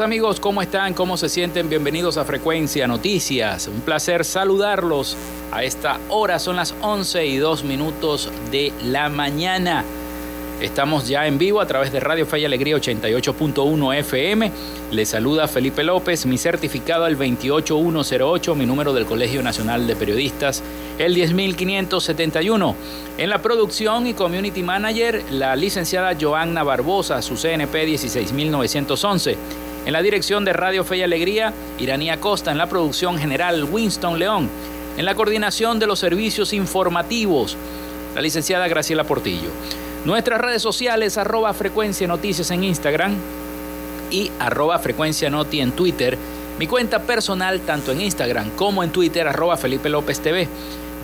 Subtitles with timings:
[0.00, 0.94] Amigos, ¿cómo están?
[0.94, 1.68] ¿Cómo se sienten?
[1.68, 3.68] Bienvenidos a Frecuencia Noticias.
[3.68, 5.16] Un placer saludarlos
[5.50, 9.84] a esta hora, son las 11 y 2 minutos de la mañana.
[10.62, 14.52] Estamos ya en vivo a través de Radio Fe y Alegría 88.1 FM.
[14.92, 20.62] Les saluda Felipe López, mi certificado el 28108, mi número del Colegio Nacional de Periodistas
[20.98, 22.76] el 10571.
[23.18, 29.36] En la producción y community manager, la licenciada Joanna Barbosa, su CNP 16911.
[29.84, 32.52] En la dirección de Radio Fe y Alegría, Iranía Costa.
[32.52, 34.48] En la producción general, Winston León.
[34.96, 37.56] En la coordinación de los servicios informativos,
[38.14, 39.48] la licenciada Graciela Portillo.
[40.04, 43.16] Nuestras redes sociales, arroba frecuencia noticias en Instagram
[44.10, 46.16] y arroba frecuencia noti en Twitter.
[46.58, 50.46] Mi cuenta personal, tanto en Instagram como en Twitter, arroba Felipe López TV.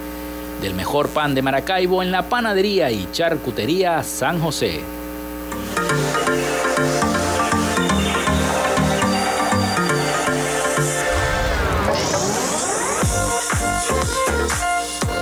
[0.62, 4.82] del mejor pan de Maracaibo en la panadería y charcutería San José.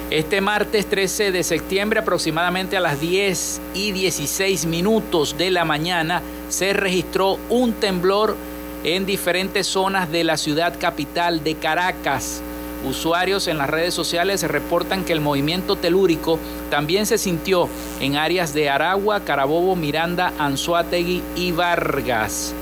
[0.09, 6.21] Este martes 13 de septiembre, aproximadamente a las 10 y 16 minutos de la mañana,
[6.49, 8.35] se registró un temblor
[8.83, 12.43] en diferentes zonas de la ciudad capital de Caracas.
[12.85, 16.37] Usuarios en las redes sociales reportan que el movimiento telúrico
[16.69, 17.69] también se sintió
[18.01, 22.53] en áreas de Aragua, Carabobo, Miranda, Anzuategui y Vargas.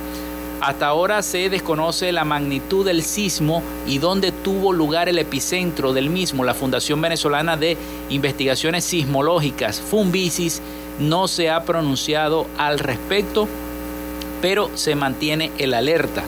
[0.61, 6.11] Hasta ahora se desconoce la magnitud del sismo y dónde tuvo lugar el epicentro del
[6.11, 6.43] mismo.
[6.43, 7.77] La Fundación Venezolana de
[8.11, 10.61] Investigaciones Sismológicas, Funvisis,
[10.99, 13.47] no se ha pronunciado al respecto,
[14.39, 16.21] pero se mantiene el alerta.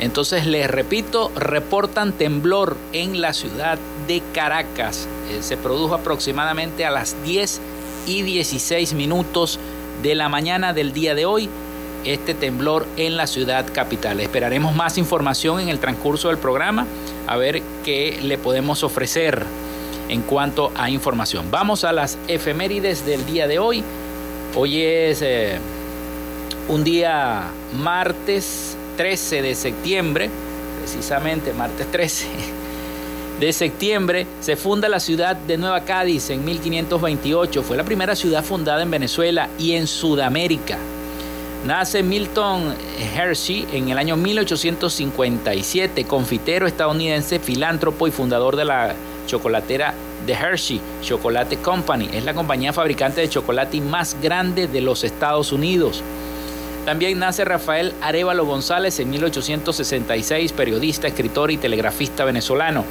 [0.00, 3.78] Entonces les repito, reportan temblor en la ciudad
[4.08, 5.06] de Caracas.
[5.30, 7.60] Eh, se produjo aproximadamente a las 10
[8.08, 9.60] y 16 minutos
[10.02, 11.48] de la mañana del día de hoy
[12.06, 14.20] este temblor en la ciudad capital.
[14.20, 16.86] Esperaremos más información en el transcurso del programa
[17.26, 19.44] a ver qué le podemos ofrecer
[20.08, 21.50] en cuanto a información.
[21.50, 23.82] Vamos a las efemérides del día de hoy.
[24.54, 25.58] Hoy es eh,
[26.68, 27.44] un día
[27.74, 30.30] martes 13 de septiembre,
[30.80, 32.26] precisamente martes 13
[33.40, 37.62] de septiembre, se funda la ciudad de Nueva Cádiz en 1528.
[37.62, 40.78] Fue la primera ciudad fundada en Venezuela y en Sudamérica.
[41.66, 42.76] Nace Milton
[43.16, 48.94] Hershey en el año 1857, confitero estadounidense, filántropo y fundador de la
[49.26, 49.92] chocolatera
[50.24, 52.08] de Hershey Chocolate Company.
[52.12, 56.04] Es la compañía fabricante de chocolate más grande de los Estados Unidos.
[56.84, 62.84] También nace Rafael Arevalo González en 1866, periodista, escritor y telegrafista venezolano.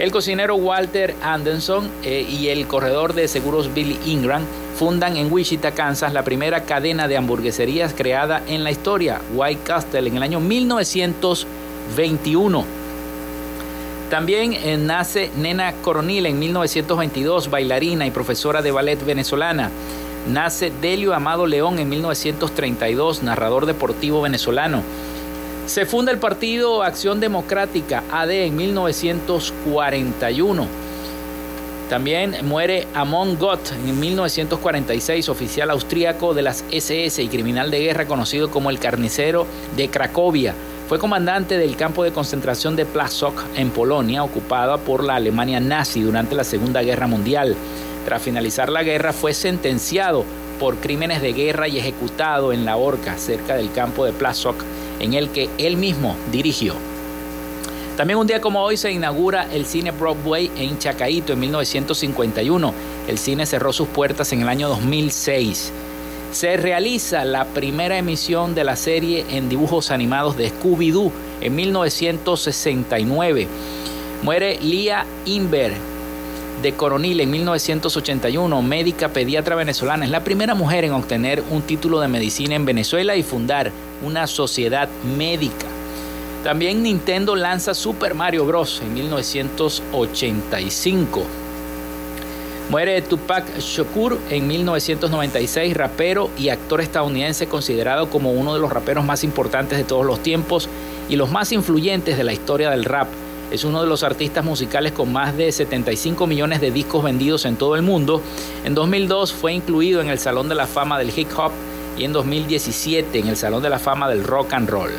[0.00, 4.42] El cocinero Walter Anderson eh, y el corredor de seguros Billy Ingram
[4.78, 10.08] fundan en Wichita, Kansas, la primera cadena de hamburgueserías creada en la historia, White Castle,
[10.08, 12.64] en el año 1921.
[14.08, 19.70] También eh, nace Nena Coronil en 1922, bailarina y profesora de ballet venezolana.
[20.26, 24.82] Nace Delio Amado León en 1932, narrador deportivo venezolano.
[25.70, 30.66] Se funda el partido Acción Democrática AD en 1941.
[31.88, 38.06] También muere Amon Gott en 1946, oficial austríaco de las SS y criminal de guerra
[38.06, 39.46] conocido como el carnicero
[39.76, 40.56] de Cracovia.
[40.88, 46.02] Fue comandante del campo de concentración de Plasok en Polonia, ocupada por la Alemania nazi
[46.02, 47.54] durante la Segunda Guerra Mundial.
[48.04, 50.24] Tras finalizar la guerra fue sentenciado
[50.58, 54.64] por crímenes de guerra y ejecutado en la horca cerca del campo de Plasok
[55.00, 56.74] en el que él mismo dirigió.
[57.96, 62.72] También un día como hoy se inaugura el cine Broadway en Chacaito en 1951.
[63.08, 65.72] El cine cerró sus puertas en el año 2006.
[66.32, 71.10] Se realiza la primera emisión de la serie en dibujos animados de Scooby-Doo
[71.40, 73.48] en 1969.
[74.22, 75.89] Muere Lia Inver
[76.62, 80.04] de Coronil en 1981, médica pediatra venezolana.
[80.04, 83.70] Es la primera mujer en obtener un título de medicina en Venezuela y fundar
[84.02, 85.66] una sociedad médica.
[86.44, 88.80] También Nintendo lanza Super Mario Bros.
[88.82, 91.22] en 1985.
[92.70, 99.04] Muere Tupac Shakur en 1996, rapero y actor estadounidense considerado como uno de los raperos
[99.04, 100.68] más importantes de todos los tiempos
[101.08, 103.08] y los más influyentes de la historia del rap.
[103.50, 107.56] Es uno de los artistas musicales con más de 75 millones de discos vendidos en
[107.56, 108.22] todo el mundo.
[108.64, 111.50] En 2002 fue incluido en el Salón de la Fama del Hip Hop
[111.98, 114.92] y en 2017 en el Salón de la Fama del Rock and Roll.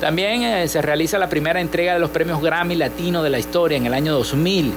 [0.00, 3.76] También eh, se realiza la primera entrega de los premios Grammy Latino de la historia
[3.76, 4.72] en el año 2000.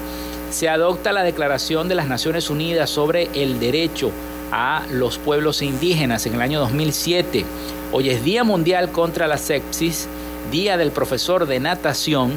[0.50, 4.10] Se adopta la Declaración de las Naciones Unidas sobre el derecho
[4.52, 7.46] a los pueblos indígenas en el año 2007.
[7.92, 10.08] Hoy es Día Mundial contra la Sepsis,
[10.52, 12.32] Día del Profesor de Natación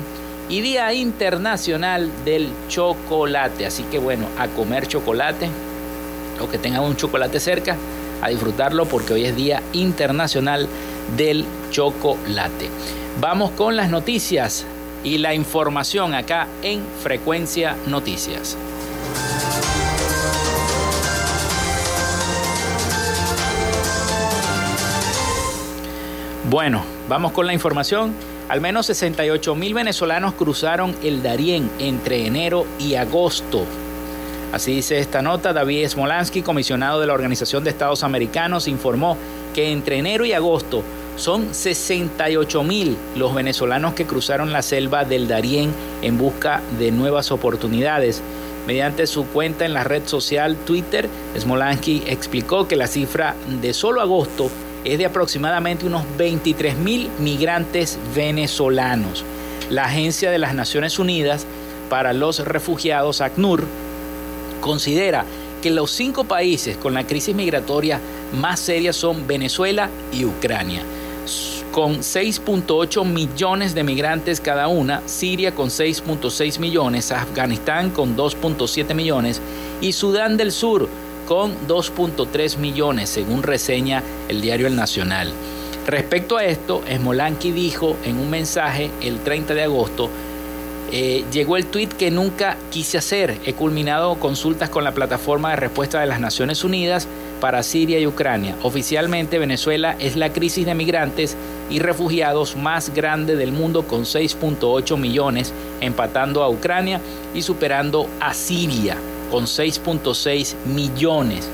[0.49, 3.67] y Día Internacional del Chocolate.
[3.67, 5.49] Así que bueno, a comer chocolate
[6.41, 7.76] o que tengan un chocolate cerca
[8.23, 10.69] a disfrutarlo porque hoy es Día Internacional
[11.17, 12.69] del Chocolate.
[13.21, 14.67] Vamos con las noticias
[15.05, 18.57] y la información acá en Frecuencia Noticias.
[26.49, 28.36] Bueno, vamos con la información.
[28.49, 33.65] Al menos 68 mil venezolanos cruzaron el Darién entre enero y agosto
[34.53, 39.17] Así dice esta nota, David Smolansky, comisionado de la Organización de Estados Americanos, informó
[39.55, 40.83] que entre enero y agosto
[41.17, 45.73] Son 68 mil los venezolanos que cruzaron la selva del Darién
[46.03, 48.23] en busca de nuevas oportunidades.
[48.67, 54.00] Mediante su cuenta en la red social Twitter, Smolansky explicó que la cifra de solo
[54.00, 54.50] agosto
[54.87, 59.25] es de aproximadamente unos 23 mil migrantes venezolanos.
[59.71, 61.47] La Agencia de las Naciones Unidas
[61.90, 63.64] para los Refugiados, ACNUR,
[64.61, 65.25] considera
[65.62, 68.00] que los cinco países con la crisis migratoria
[68.40, 70.83] más seria son Venezuela y Ucrania
[71.76, 79.43] con 6.8 millones de migrantes cada una, Siria con 6.6 millones, Afganistán con 2.7 millones
[79.83, 80.88] y Sudán del Sur
[81.26, 85.33] con 2.3 millones, según reseña el diario El Nacional.
[85.87, 90.11] Respecto a esto, Smolanki dijo en un mensaje el 30 de agosto
[90.92, 93.38] eh, llegó el tuit que nunca quise hacer.
[93.45, 97.09] He culminado consultas con la plataforma de respuesta de las Naciones Unidas
[97.40, 98.54] para Siria y Ucrania.
[98.62, 101.37] Oficialmente Venezuela es la crisis de migrantes
[101.71, 107.00] y refugiados más grande del mundo con 6.8 millones, empatando a Ucrania
[107.35, 108.97] y superando a Siria
[109.37, 111.47] con 6.6 millones.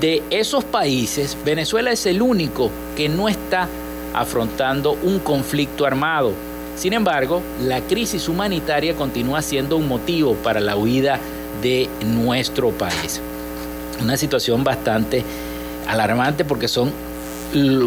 [0.00, 3.68] De esos países, Venezuela es el único que no está
[4.14, 6.32] afrontando un conflicto armado
[6.78, 11.18] sin embargo, la crisis humanitaria continúa siendo un motivo para la huida
[11.60, 13.20] de nuestro país.
[14.00, 15.24] Una situación bastante
[15.88, 16.92] alarmante porque son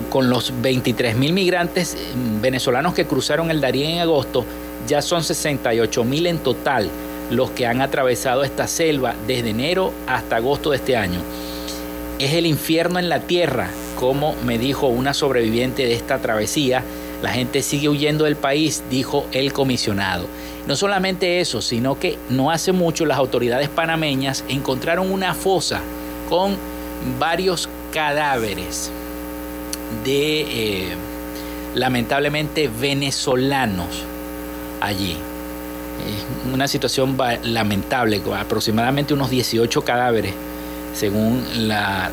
[0.10, 4.44] con los 23 mil migrantes mm, venezolanos que cruzaron el Darién en agosto,
[4.86, 6.89] ya son 68 mil en total
[7.32, 11.22] los que han atravesado esta selva desde enero hasta agosto de este año.
[12.20, 13.70] Es el infierno en la tierra,
[14.00, 16.84] como me dijo una sobreviviente de esta travesía,
[17.24, 20.26] la gente sigue huyendo del país, dijo el comisionado.
[20.68, 25.82] No solamente eso, sino que no hace mucho las autoridades panameñas encontraron una fosa
[26.30, 26.56] con
[27.20, 28.92] varios cadáveres
[30.04, 30.96] de eh,
[31.76, 34.04] lamentablemente venezolanos
[34.80, 35.18] allí.
[36.08, 40.34] Es una situación lamentable, aproximadamente unos 18 cadáveres,
[40.94, 42.12] según las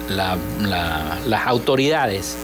[1.47, 2.37] autoridades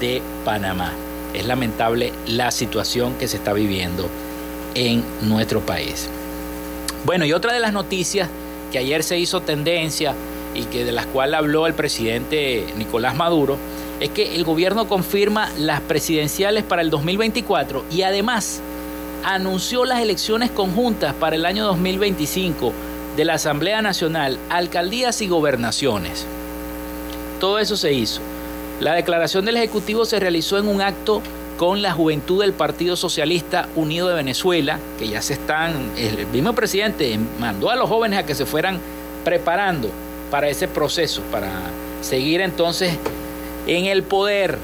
[0.00, 0.92] de Panamá.
[1.34, 4.08] Es lamentable la situación que se está viviendo
[4.74, 6.08] en nuestro país.
[7.04, 8.28] Bueno, y otra de las noticias
[8.72, 10.14] que ayer se hizo tendencia
[10.54, 13.56] y que de las cuales habló el presidente Nicolás Maduro
[14.00, 18.60] es que el gobierno confirma las presidenciales para el 2024 y además
[19.24, 22.72] anunció las elecciones conjuntas para el año 2025
[23.16, 26.26] de la Asamblea Nacional, alcaldías y gobernaciones.
[27.38, 28.20] Todo eso se hizo.
[28.80, 31.22] La declaración del Ejecutivo se realizó en un acto
[31.58, 36.54] con la juventud del Partido Socialista Unido de Venezuela, que ya se están, el mismo
[36.54, 38.78] presidente mandó a los jóvenes a que se fueran
[39.24, 39.90] preparando
[40.30, 41.50] para ese proceso, para
[42.00, 42.96] seguir entonces
[43.66, 44.56] en el poder.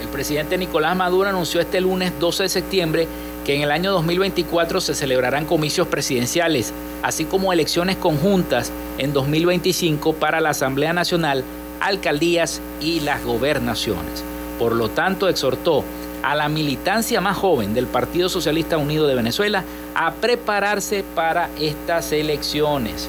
[0.00, 3.08] El presidente Nicolás Maduro anunció este lunes 12 de septiembre
[3.48, 10.12] que en el año 2024 se celebrarán comicios presidenciales, así como elecciones conjuntas en 2025
[10.16, 11.44] para la Asamblea Nacional
[11.80, 14.22] alcaldías y las gobernaciones.
[14.58, 15.82] Por lo tanto, exhortó
[16.22, 19.64] a la militancia más joven del Partido Socialista Unido de Venezuela
[19.94, 23.08] a prepararse para estas elecciones.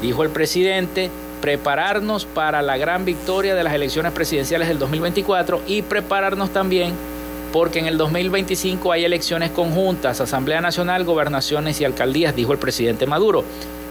[0.00, 5.82] Dijo el presidente, prepararnos para la gran victoria de las elecciones presidenciales del 2024 y
[5.82, 7.11] prepararnos también
[7.52, 13.06] porque en el 2025 hay elecciones conjuntas, Asamblea Nacional, gobernaciones y alcaldías, dijo el presidente
[13.06, 13.44] Maduro.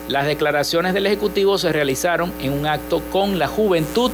[0.07, 4.11] Las declaraciones del Ejecutivo se realizaron en un acto con la juventud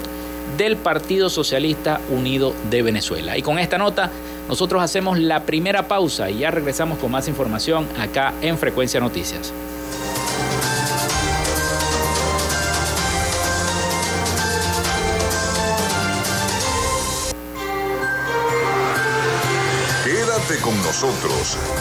[0.58, 3.38] del Partido Socialista Unido de Venezuela.
[3.38, 4.12] Y con esta nota
[4.48, 9.54] nosotros hacemos la primera pausa y ya regresamos con más información acá en Frecuencia Noticias.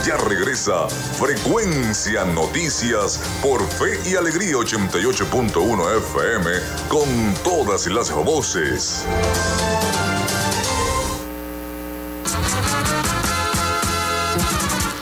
[0.04, 6.50] Ya regresa Frecuencia Noticias por Fe y Alegría 88.1 FM
[6.90, 9.06] con todas las voces.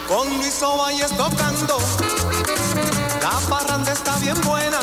[0.06, 1.78] Con Luis Ovalles tocando,
[3.20, 4.78] la parranda está bien buena.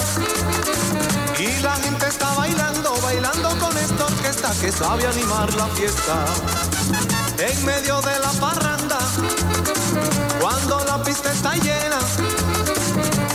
[1.40, 6.26] Y la gente está bailando, bailando con esta orquesta que sabe animar la fiesta
[7.41, 9.00] en medio de la parranda,
[10.39, 11.98] cuando la pista está llena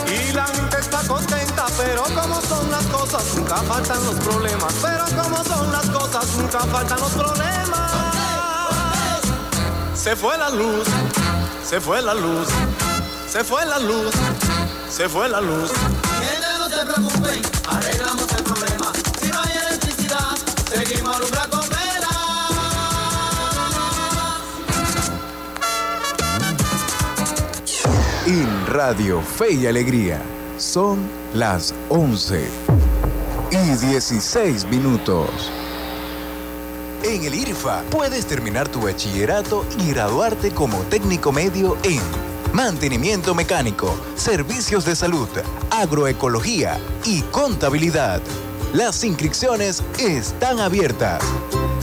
[0.07, 5.03] y la gente está contenta, pero como son las cosas, nunca faltan los problemas, pero
[5.21, 7.91] como son las cosas, nunca faltan los problemas.
[9.93, 10.87] Se fue la luz,
[11.67, 12.47] se fue la luz,
[13.29, 14.13] se fue la luz,
[14.89, 15.71] se fue la luz.
[15.71, 16.06] Gente, no
[28.77, 30.21] Radio Fe y Alegría.
[30.59, 30.99] Son
[31.33, 32.47] las 11
[33.49, 33.57] y
[33.87, 35.51] 16 minutos.
[37.03, 41.99] En el IRFA puedes terminar tu bachillerato y graduarte como técnico medio en
[42.53, 45.27] mantenimiento mecánico, servicios de salud,
[45.71, 48.21] agroecología y contabilidad.
[48.73, 51.23] Las inscripciones están abiertas.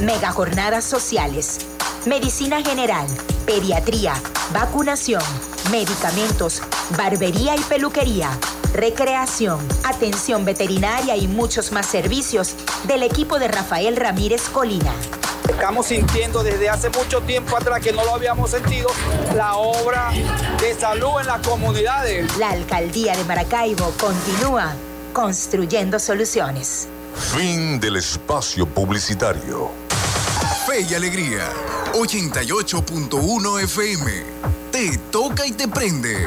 [0.00, 1.58] Mega jornadas sociales.
[2.06, 3.06] Medicina general,
[3.46, 4.14] pediatría,
[4.52, 5.22] vacunación,
[5.70, 6.62] medicamentos,
[6.96, 8.30] barbería y peluquería,
[8.72, 14.92] recreación, atención veterinaria y muchos más servicios del equipo de Rafael Ramírez Colina.
[15.48, 18.88] Estamos sintiendo desde hace mucho tiempo atrás que no lo habíamos sentido
[19.34, 20.12] la obra
[20.60, 22.36] de salud en las comunidades.
[22.36, 24.74] La alcaldía de Maracaibo continúa
[25.12, 26.88] construyendo soluciones.
[27.34, 29.70] Fin del espacio publicitario.
[30.66, 31.50] Fe y Alegría,
[31.94, 34.12] 88.1 FM.
[34.70, 36.26] Te toca y te prende.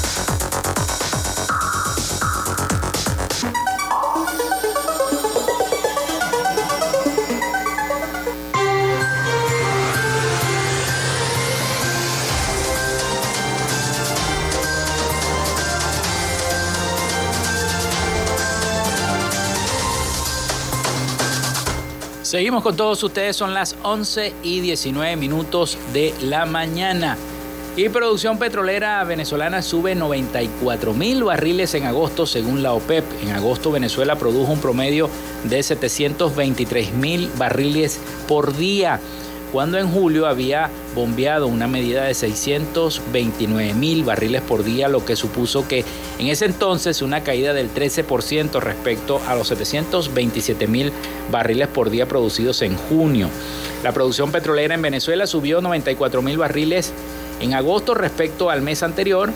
[22.31, 27.17] Seguimos con todos ustedes, son las 11 y 19 minutos de la mañana.
[27.75, 33.03] Y producción petrolera venezolana sube 94 mil barriles en agosto según la OPEP.
[33.23, 35.09] En agosto Venezuela produjo un promedio
[35.43, 39.01] de 723 mil barriles por día
[39.51, 45.15] cuando en julio había bombeado una medida de 629 mil barriles por día, lo que
[45.15, 45.83] supuso que
[46.19, 50.91] en ese entonces una caída del 13% respecto a los 727 mil
[51.31, 53.29] barriles por día producidos en junio.
[53.83, 56.93] La producción petrolera en Venezuela subió 94 mil barriles
[57.41, 59.31] en agosto respecto al mes anterior,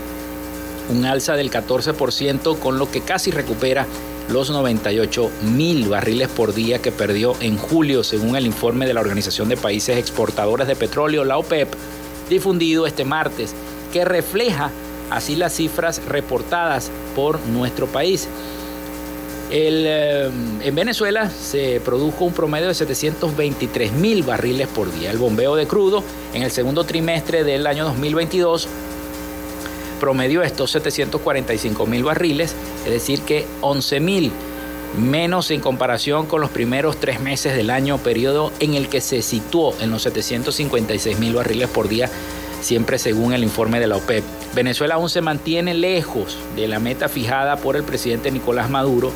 [0.89, 3.87] un alza del 14%, con lo que casi recupera
[4.29, 9.01] los 98 mil barriles por día que perdió en julio, según el informe de la
[9.01, 11.73] Organización de Países Exportadores de Petróleo, la OPEP,
[12.29, 13.53] difundido este martes,
[13.93, 14.71] que refleja
[15.11, 18.27] así las cifras reportadas por nuestro país.
[19.51, 20.29] Eh,
[20.63, 25.11] en Venezuela se produjo un promedio de 723 mil barriles por día.
[25.11, 28.67] El bombeo de crudo en el segundo trimestre del año 2022
[29.95, 32.55] promedio estos 745 mil barriles,
[32.85, 34.31] es decir que 11 mil
[34.97, 39.21] menos en comparación con los primeros tres meses del año, periodo en el que se
[39.21, 42.09] situó en los 756 mil barriles por día,
[42.61, 44.23] siempre según el informe de la OPEP.
[44.53, 49.11] Venezuela aún se mantiene lejos de la meta fijada por el presidente Nicolás Maduro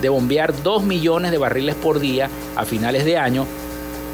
[0.00, 3.46] de bombear 2 millones de barriles por día a finales de año,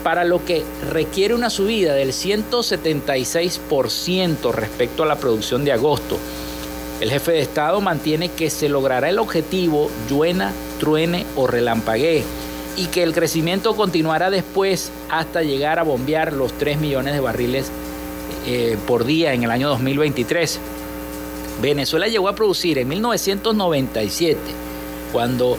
[0.03, 6.19] para lo que requiere una subida del 176% respecto a la producción de agosto.
[7.01, 12.23] El jefe de Estado mantiene que se logrará el objetivo lluena, truene o relampaguee
[12.77, 17.71] y que el crecimiento continuará después hasta llegar a bombear los 3 millones de barriles
[18.47, 20.61] eh, por día en el año 2023.
[21.61, 24.39] Venezuela llegó a producir en 1997,
[25.13, 25.59] cuando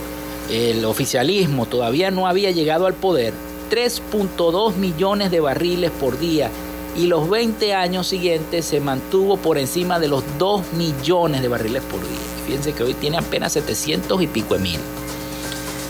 [0.49, 3.33] el oficialismo todavía no había llegado al poder,
[3.71, 6.49] 3.2 millones de barriles por día
[6.95, 11.81] y los 20 años siguientes se mantuvo por encima de los 2 millones de barriles
[11.83, 12.19] por día.
[12.45, 14.79] Fíjense que hoy tiene apenas 700 y pico de mil.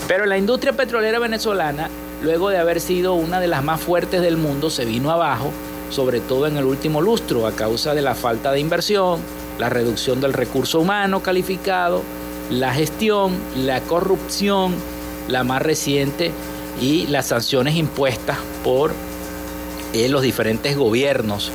[0.06, 1.90] Pero la industria petrolera venezolana,
[2.22, 5.50] luego de haber sido una de las más fuertes del mundo, se vino abajo,
[5.90, 9.20] sobre todo en el último lustro, a causa de la falta de inversión,
[9.58, 12.02] la reducción del recurso humano calificado,
[12.48, 14.74] la gestión, la corrupción,
[15.28, 16.30] la más reciente,
[16.80, 18.92] y las sanciones impuestas por
[19.92, 21.50] eh, los diferentes gobiernos,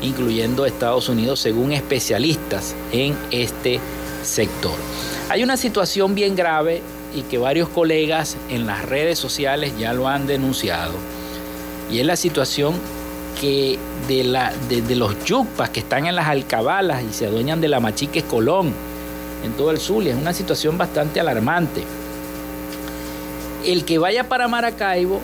[0.00, 3.80] incluyendo Estados Unidos, según especialistas en este
[4.22, 4.74] sector.
[5.28, 6.82] Hay una situación bien grave
[7.14, 10.94] y que varios colegas en las redes sociales ya lo han denunciado,
[11.90, 12.74] y es la situación
[13.40, 17.68] que de, la, de, los yucpas que están en las alcabalas y se adueñan de
[17.68, 18.72] la machique Colón
[19.44, 20.12] en todo el Zulia.
[20.12, 21.82] Es una situación bastante alarmante.
[23.64, 25.20] El que vaya para Maracaibo,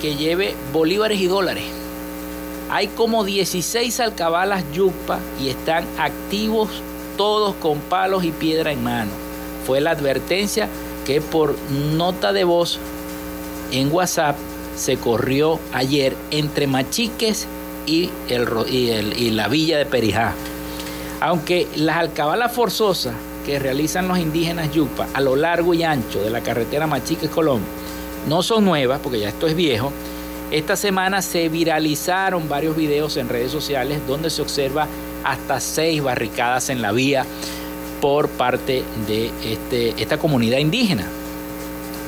[0.00, 1.64] que lleve bolívares y dólares.
[2.70, 6.68] Hay como 16 alcabalas yucpa y están activos
[7.16, 9.10] todos con palos y piedra en mano.
[9.66, 10.68] Fue la advertencia
[11.06, 11.56] que por
[11.96, 12.78] nota de voz
[13.72, 14.36] en WhatsApp
[14.76, 17.46] se corrió ayer entre Machiques
[17.86, 20.34] y, y, la villa de Perijá.
[21.20, 26.30] Aunque las alcabalas forzosas que realizan los indígenas Yupa a lo largo y ancho de
[26.30, 27.60] la carretera Machiques-Colón
[28.28, 29.92] no son nuevas, porque ya esto es viejo,
[30.50, 34.86] esta semana se viralizaron varios videos en redes sociales donde se observa
[35.24, 37.26] hasta seis barricadas en la vía
[38.00, 41.06] por parte de este, esta comunidad indígena,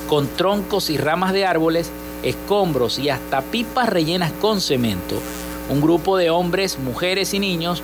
[0.07, 1.91] con troncos y ramas de árboles
[2.23, 5.19] escombros y hasta pipas rellenas con cemento,
[5.69, 7.81] un grupo de hombres, mujeres y niños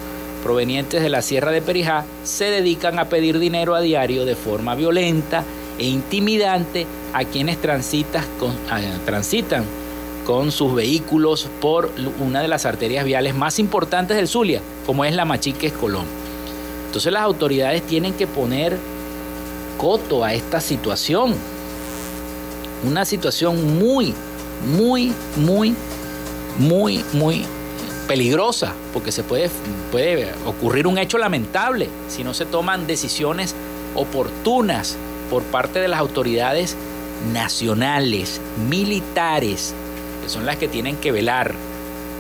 [0.47, 4.75] provenientes de la Sierra de Perijá se dedican a pedir dinero a diario de forma
[4.75, 5.43] violenta
[5.77, 8.23] e intimidante a quienes transitan
[10.25, 15.13] con, sus vehículos por una de las arterias viales más importantes del Zulia, como es
[15.13, 16.05] la Machiques Colón.
[16.85, 18.77] Entonces las autoridades tienen que poner
[19.77, 21.35] coto a esta situación.
[22.85, 24.13] Una situación muy
[24.65, 25.75] muy, muy,
[26.57, 27.45] muy, muy
[28.07, 29.49] peligrosa, porque se puede,
[29.91, 33.55] puede ocurrir un hecho lamentable si no se toman decisiones
[33.95, 34.95] oportunas
[35.29, 36.75] por parte de las autoridades
[37.33, 38.39] nacionales,
[38.69, 39.73] militares,
[40.23, 41.53] que son las que tienen que velar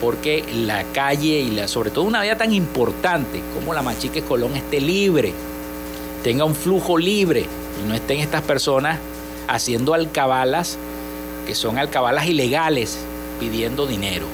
[0.01, 4.55] porque la calle y la, sobre todo una vía tan importante como la Machique Colón
[4.55, 5.33] esté libre,
[6.23, 7.45] tenga un flujo libre
[7.83, 8.99] y no estén estas personas
[9.47, 10.77] haciendo alcabalas
[11.45, 12.97] que son alcabalas ilegales
[13.39, 14.25] pidiendo dinero.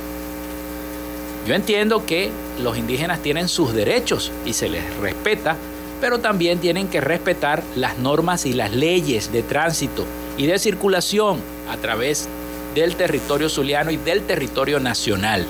[1.47, 5.57] Yo entiendo que los indígenas tienen sus derechos y se les respeta,
[5.99, 10.05] pero también tienen que respetar las normas y las leyes de tránsito
[10.37, 12.29] y de circulación a través
[12.75, 15.45] del territorio zuliano y del territorio nacional.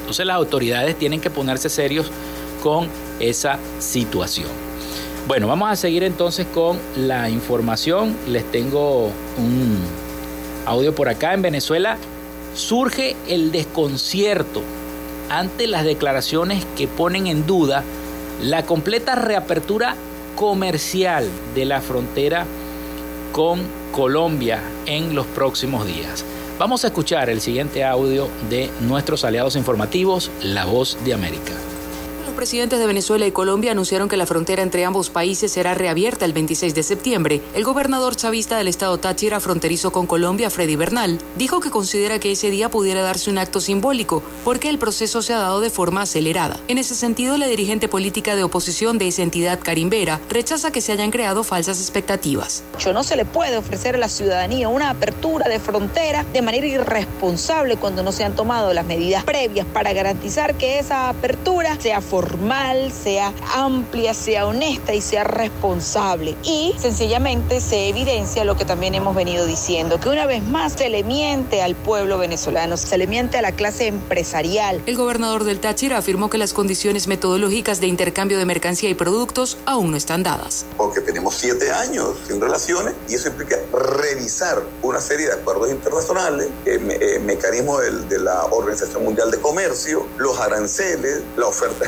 [0.00, 2.10] Entonces las autoridades tienen que ponerse serios
[2.62, 2.88] con
[3.20, 4.48] esa situación.
[5.28, 8.16] Bueno, vamos a seguir entonces con la información.
[8.28, 9.78] Les tengo un
[10.66, 11.98] Audio por acá en Venezuela.
[12.54, 14.62] Surge el desconcierto
[15.30, 17.82] ante las declaraciones que ponen en duda
[18.42, 19.96] la completa reapertura
[20.36, 22.46] comercial de la frontera
[23.32, 26.24] con Colombia en los próximos días.
[26.58, 31.52] Vamos a escuchar el siguiente audio de nuestros aliados informativos, La Voz de América
[32.34, 36.32] presidentes de Venezuela y Colombia anunciaron que la frontera entre ambos países será reabierta el
[36.32, 41.60] 26 de septiembre, el gobernador chavista del estado Táchira, fronterizo con Colombia, Freddy Bernal, dijo
[41.60, 45.38] que considera que ese día pudiera darse un acto simbólico, porque el proceso se ha
[45.38, 46.58] dado de forma acelerada.
[46.68, 50.80] En ese sentido, la dirigente política de oposición de esa entidad, Karim Vera, rechaza que
[50.80, 52.64] se hayan creado falsas expectativas.
[52.92, 57.76] No se le puede ofrecer a la ciudadanía una apertura de frontera de manera irresponsable
[57.76, 62.23] cuando no se han tomado las medidas previas para garantizar que esa apertura sea formal
[62.24, 66.36] formal, sea amplia, sea honesta y sea responsable.
[66.42, 70.88] Y sencillamente se evidencia lo que también hemos venido diciendo, que una vez más se
[70.88, 74.82] le miente al pueblo venezolano, se le miente a la clase empresarial.
[74.86, 79.58] El gobernador del Táchira afirmó que las condiciones metodológicas de intercambio de mercancía y productos
[79.66, 80.64] aún no están dadas.
[80.78, 83.56] Porque tenemos siete años sin relaciones y eso implica
[83.98, 90.06] revisar una serie de acuerdos internacionales, eh, eh, mecanismos de la Organización Mundial de Comercio,
[90.16, 91.84] los aranceles, la oferta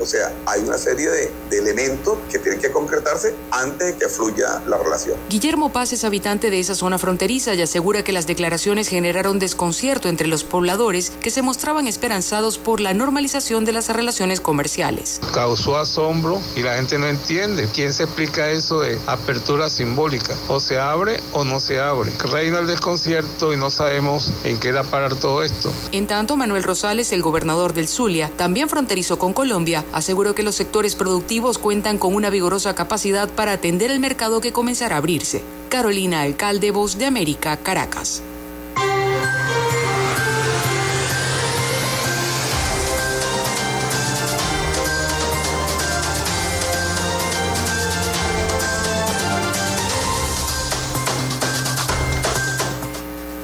[0.00, 4.62] o sea, hay una serie de, elementos que tienen que concretarse antes de que fluya
[4.66, 5.16] la relación.
[5.28, 10.08] Guillermo Paz es habitante de esa zona fronteriza y asegura que las declaraciones generaron desconcierto
[10.08, 15.20] entre los pobladores que se mostraban esperanzados por la normalización de las relaciones comerciales.
[15.34, 17.68] Causó asombro y la gente no entiende.
[17.74, 20.34] ¿Quién se explica eso de apertura simbólica?
[20.48, 22.12] O se abre o no se abre.
[22.30, 25.72] Reina el desconcierto y no sabemos en qué da parar todo esto.
[25.92, 30.54] En tanto, Manuel Rosales, el gobernador del Zulia, también fronterizo con Colombia, aseguró que los
[30.54, 35.42] sectores productivos cuentan con una vigorosa capacidad para atender el mercado que comenzará a abrirse.
[35.70, 38.22] Carolina Alcalde, Voz de América, Caracas.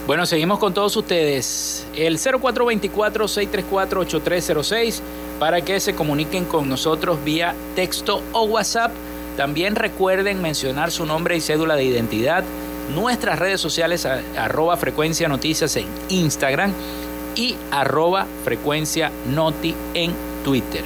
[0.07, 1.87] Bueno, seguimos con todos ustedes.
[1.97, 5.01] El 0424-634-8306
[5.39, 8.93] para que se comuniquen con nosotros vía texto o WhatsApp.
[9.37, 12.45] También recuerden mencionar su nombre y cédula de identidad.
[12.95, 16.73] Nuestras redes sociales, arroba frecuencia noticias en Instagram
[17.35, 20.83] y arroba frecuencia noti en Twitter.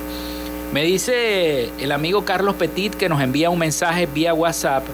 [0.73, 4.85] Me dice el amigo Carlos Petit que nos envía un mensaje vía WhatsApp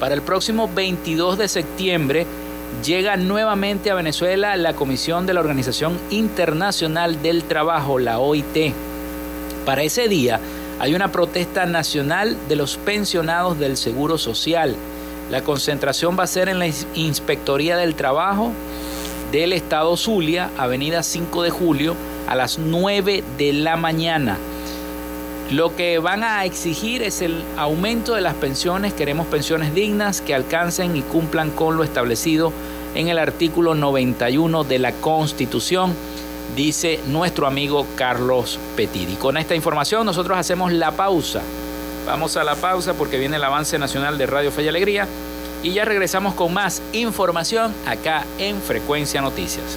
[0.00, 2.26] para el próximo 22 de septiembre
[2.84, 8.74] llega nuevamente a Venezuela la Comisión de la Organización Internacional del Trabajo, la OIT.
[9.66, 10.38] Para ese día
[10.78, 14.76] hay una protesta nacional de los pensionados del Seguro Social.
[15.28, 18.52] La concentración va a ser en la Inspectoría del Trabajo
[19.32, 21.96] del Estado Zulia, Avenida 5 de Julio,
[22.28, 24.38] a las 9 de la mañana.
[25.50, 28.94] Lo que van a exigir es el aumento de las pensiones.
[28.94, 32.52] Queremos pensiones dignas que alcancen y cumplan con lo establecido
[32.94, 35.92] en el artículo 91 de la Constitución,
[36.54, 39.10] dice nuestro amigo Carlos Petit.
[39.10, 41.42] Y con esta información nosotros hacemos la pausa.
[42.06, 45.08] Vamos a la pausa porque viene el avance nacional de Radio Fe y Alegría
[45.62, 49.76] y ya regresamos con más información acá en Frecuencia Noticias.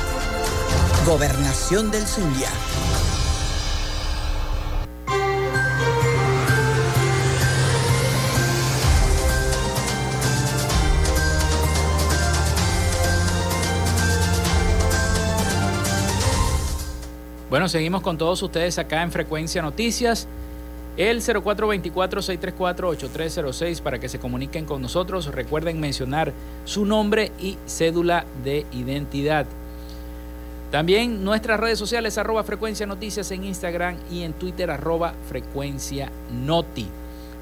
[1.05, 2.49] Gobernación del Zulia.
[17.49, 20.27] Bueno, seguimos con todos ustedes acá en Frecuencia Noticias.
[20.97, 25.33] El 0424-634-8306 para que se comuniquen con nosotros.
[25.33, 26.31] Recuerden mencionar
[26.63, 29.47] su nombre y cédula de identidad.
[30.71, 36.87] También nuestras redes sociales arroba frecuencia noticias en Instagram y en Twitter arroba frecuencia noti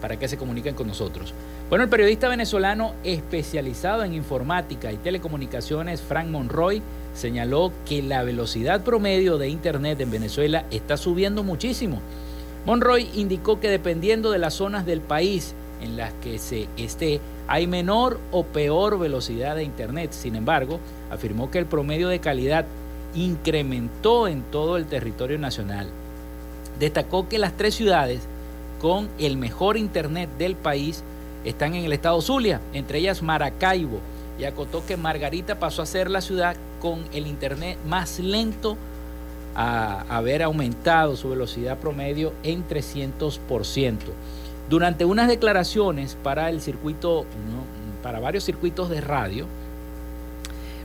[0.02, 1.32] para que se comuniquen con nosotros.
[1.70, 6.82] Bueno, el periodista venezolano especializado en informática y telecomunicaciones, Frank Monroy,
[7.13, 12.02] señaló que la velocidad promedio de Internet en Venezuela está subiendo muchísimo.
[12.65, 17.68] Monroy indicó que dependiendo de las zonas del país en las que se esté, hay
[17.68, 20.13] menor o peor velocidad de Internet.
[20.13, 20.80] Sin embargo,
[21.12, 22.65] afirmó que el promedio de calidad
[23.15, 25.88] incrementó en todo el territorio nacional.
[26.80, 28.22] Destacó que las tres ciudades
[28.80, 31.04] con el mejor Internet del país
[31.43, 34.00] están en el estado Zulia, entre ellas Maracaibo,
[34.38, 38.78] y acotó que Margarita pasó a ser la ciudad con el Internet más lento
[39.56, 43.98] a haber aumentado su velocidad promedio en 300%.
[44.69, 47.26] Durante unas declaraciones para el circuito,
[48.02, 49.45] para varios circuitos de radio,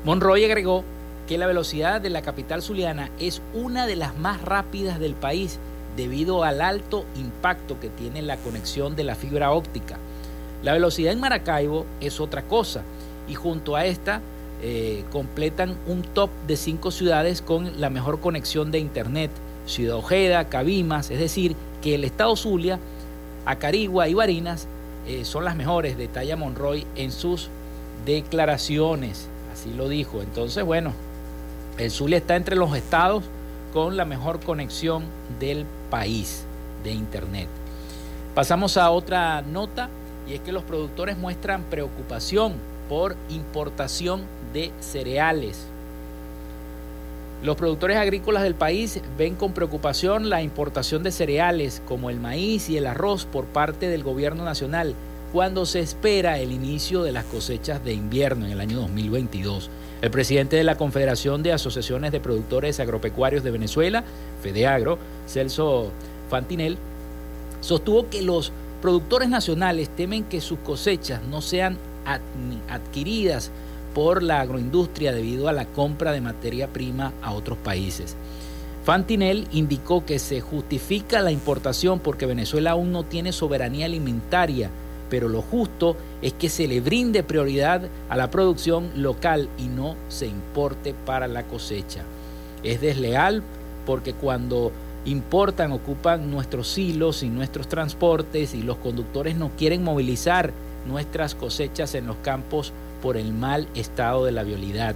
[0.05, 0.85] Monroy agregó
[1.27, 5.59] que la velocidad de la capital zuliana es una de las más rápidas del país
[5.97, 9.99] debido al alto impacto que tiene la conexión de la fibra óptica.
[10.63, 12.83] La velocidad en Maracaibo es otra cosa
[13.29, 14.21] y junto a esta
[14.63, 19.31] eh, completan un top de cinco ciudades con la mejor conexión de Internet.
[19.67, 22.79] Ciudad Ojeda, Cabimas, es decir, que el estado Zulia,
[23.47, 24.67] Acarigua y Barinas
[25.07, 27.49] eh, son las mejores, detalla Monroy en sus
[28.05, 29.29] declaraciones.
[29.53, 30.23] Así lo dijo.
[30.23, 30.93] Entonces, bueno,
[31.79, 33.25] el Zulia está entre los estados
[33.73, 35.05] con la mejor conexión
[35.41, 36.45] del país
[36.85, 37.49] de Internet.
[38.35, 39.89] Pasamos a otra nota
[40.29, 42.55] y es que los productores muestran preocupación
[42.89, 45.67] por importación de cereales.
[47.43, 52.71] Los productores agrícolas del país ven con preocupación la importación de cereales como el maíz
[52.71, 54.95] y el arroz por parte del gobierno nacional
[55.33, 59.69] cuando se espera el inicio de las cosechas de invierno en el año 2022.
[60.05, 64.05] El presidente de la Confederación de Asociaciones de Productores Agropecuarios de Venezuela,
[64.43, 65.93] FEDEAGRO, Celso
[66.29, 66.77] Fantinel,
[67.63, 71.79] sostuvo que los productores nacionales temen que sus cosechas no sean
[72.69, 73.51] adquiridas
[73.95, 78.15] por la agroindustria debido a la compra de materia prima a otros países.
[78.85, 84.69] Fantinel indicó que se justifica la importación porque Venezuela aún no tiene soberanía alimentaria
[85.11, 89.97] pero lo justo es que se le brinde prioridad a la producción local y no
[90.09, 92.03] se importe para la cosecha.
[92.63, 93.43] Es desleal
[93.87, 94.73] porque cuando
[95.05, 100.53] importan ocupan nuestros hilos y nuestros transportes y los conductores no quieren movilizar
[100.87, 104.95] nuestras cosechas en los campos por el mal estado de la vialidad,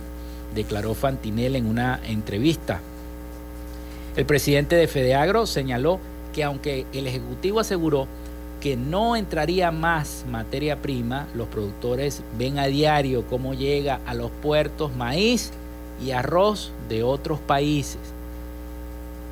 [0.55, 2.81] declaró Fantinel en una entrevista.
[4.17, 6.01] El presidente de Fedeagro señaló
[6.33, 8.07] que aunque el Ejecutivo aseguró
[8.61, 14.31] que no entraría más materia prima, los productores ven a diario cómo llega a los
[14.31, 15.53] puertos maíz
[16.05, 18.01] y arroz de otros países.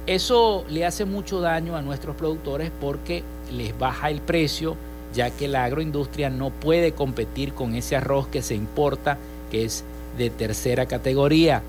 [0.06, 4.76] Eso le hace mucho daño a nuestros productores porque les baja el precio,
[5.12, 9.18] ya que la agroindustria no puede competir con ese arroz que se importa,
[9.50, 9.84] que es
[10.16, 11.62] de tercera categoría.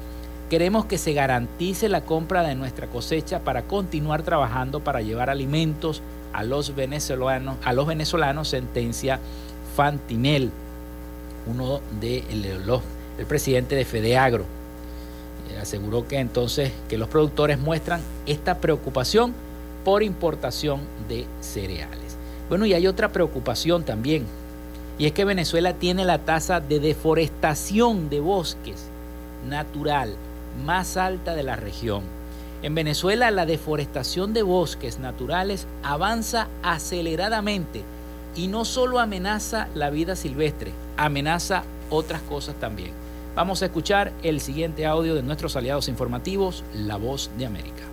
[0.52, 6.02] Queremos que se garantice la compra de nuestra cosecha para continuar trabajando para llevar alimentos
[6.38, 9.20] a los venezolanos, a los venezolanos sentencia
[9.76, 10.52] Fantinel,
[11.48, 12.24] uno de
[12.64, 12.84] los,
[13.18, 14.46] el presidente de Fedeagro.
[15.50, 19.34] Eh, aseguró que entonces que los productores muestran esta preocupación
[19.84, 22.18] por importación de cereales.
[22.50, 24.24] Bueno, y hay otra preocupación también,
[25.00, 28.86] y es que Venezuela tiene la tasa de deforestación de bosques
[29.50, 30.14] natural
[30.64, 32.04] más alta de la región.
[32.64, 37.84] En Venezuela la deforestación de bosques naturales avanza aceleradamente
[38.36, 42.92] y no solo amenaza la vida silvestre, amenaza otras cosas también.
[43.36, 47.87] Vamos a escuchar el siguiente audio de nuestros aliados informativos, La Voz de América.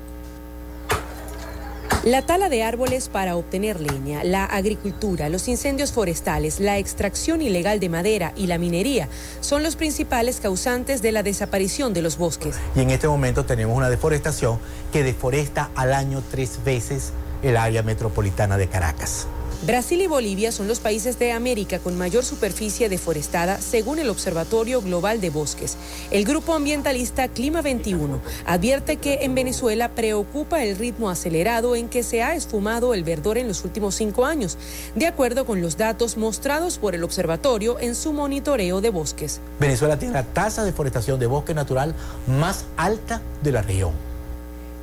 [2.05, 7.81] La tala de árboles para obtener leña, la agricultura, los incendios forestales, la extracción ilegal
[7.81, 9.09] de madera y la minería
[9.41, 12.57] son los principales causantes de la desaparición de los bosques.
[12.77, 14.59] Y en este momento tenemos una deforestación
[14.93, 19.27] que deforesta al año tres veces el área metropolitana de Caracas.
[19.67, 24.83] Brasil y Bolivia son los países de América con mayor superficie deforestada según el Observatorio
[24.83, 25.79] Global de Bosques.
[26.11, 32.03] El grupo ambientalista Clima 21 advierte que en Venezuela preocupa el ritmo acelerado en que
[32.03, 34.59] se ha esfumado el verdor en los últimos cinco años,
[34.97, 39.41] de acuerdo con los datos mostrados por el observatorio en su monitoreo de bosques.
[39.61, 41.95] Venezuela tiene la tasa de deforestación de bosque natural
[42.27, 44.14] más alta de la región.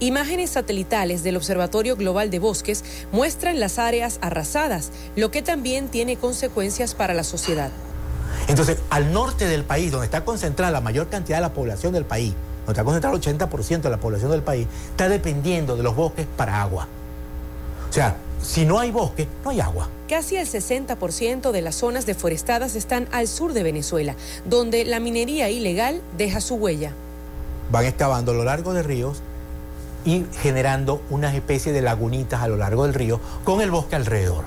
[0.02, 6.18] Imágenes satelitales del Observatorio Global de Bosques muestran las áreas arrasadas, lo que también tiene
[6.18, 7.70] consecuencias para la sociedad.
[8.48, 12.06] Entonces, al norte del país, donde está concentrada la mayor cantidad de la población del
[12.06, 12.34] país,
[12.66, 16.26] donde está concentrado el 80% de la población del país, está dependiendo de los bosques
[16.36, 16.88] para agua.
[17.88, 19.88] O sea, si no hay bosque, no hay agua.
[20.10, 25.52] Casi el 60% de las zonas deforestadas están al sur de Venezuela, donde la minería
[25.52, 26.92] ilegal deja su huella.
[27.72, 29.22] Van excavando a lo largo de ríos
[30.06, 34.46] y generando unas especies de lagunitas a lo largo del río con el bosque alrededor.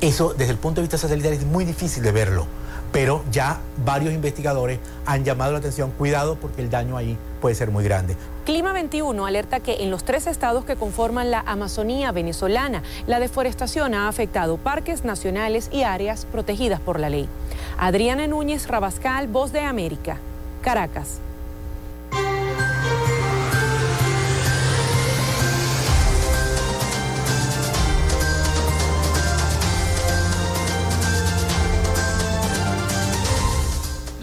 [0.00, 2.46] Eso desde el punto de vista satelital es muy difícil de verlo,
[2.92, 7.70] pero ya varios investigadores han llamado la atención, cuidado porque el daño ahí puede ser
[7.70, 8.16] muy grande.
[8.44, 13.94] Clima 21 alerta que en los tres estados que conforman la Amazonía venezolana, la deforestación
[13.94, 17.28] ha afectado parques nacionales y áreas protegidas por la ley.
[17.78, 20.18] Adriana Núñez Rabascal, Voz de América,
[20.62, 21.20] Caracas.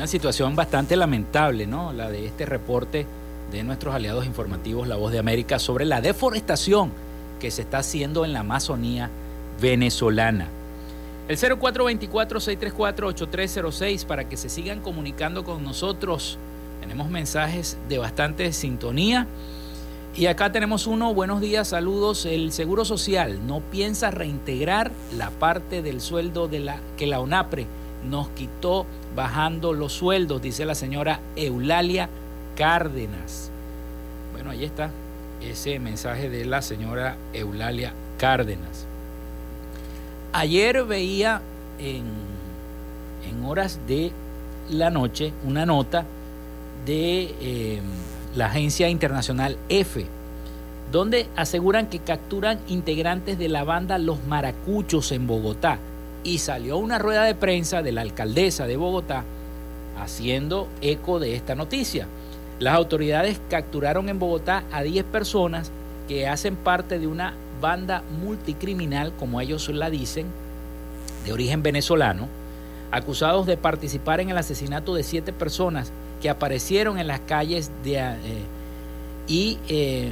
[0.01, 1.93] Una situación bastante lamentable, ¿no?
[1.93, 3.05] La de este reporte
[3.51, 6.91] de nuestros aliados informativos La Voz de América sobre la deforestación
[7.39, 9.11] que se está haciendo en la Amazonía
[9.61, 10.47] venezolana.
[11.27, 16.39] El 0424-634-8306 para que se sigan comunicando con nosotros.
[16.79, 19.27] Tenemos mensajes de bastante sintonía.
[20.15, 22.25] Y acá tenemos uno, buenos días, saludos.
[22.25, 27.67] El Seguro Social no piensa reintegrar la parte del sueldo de la, que la ONAPRE
[28.09, 32.09] nos quitó bajando los sueldos, dice la señora Eulalia
[32.55, 33.51] Cárdenas.
[34.33, 34.91] Bueno, ahí está
[35.41, 38.85] ese mensaje de la señora Eulalia Cárdenas.
[40.33, 41.41] Ayer veía
[41.79, 42.03] en,
[43.29, 44.11] en horas de
[44.69, 46.05] la noche una nota
[46.85, 47.81] de eh,
[48.35, 50.05] la agencia internacional EFE,
[50.91, 55.79] donde aseguran que capturan integrantes de la banda Los Maracuchos en Bogotá
[56.23, 59.23] y salió una rueda de prensa de la alcaldesa de Bogotá
[59.99, 62.07] haciendo eco de esta noticia.
[62.59, 65.71] Las autoridades capturaron en Bogotá a 10 personas
[66.07, 70.27] que hacen parte de una banda multicriminal, como ellos la dicen,
[71.25, 72.27] de origen venezolano,
[72.91, 75.91] acusados de participar en el asesinato de siete personas
[76.21, 78.15] que aparecieron en las calles de, eh,
[79.27, 80.11] y eh,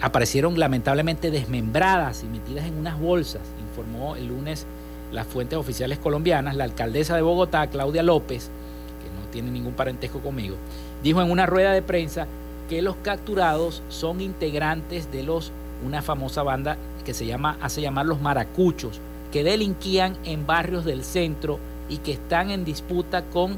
[0.00, 4.66] aparecieron lamentablemente desmembradas y metidas en unas bolsas, informó el lunes
[5.12, 8.50] las fuentes oficiales colombianas, la alcaldesa de Bogotá, Claudia López,
[9.02, 10.56] que no tiene ningún parentesco conmigo,
[11.02, 12.26] dijo en una rueda de prensa
[12.68, 15.52] que los capturados son integrantes de los
[15.84, 19.00] una famosa banda que se llama hace llamar los maracuchos,
[19.32, 23.56] que delinquían en barrios del centro y que están en disputa con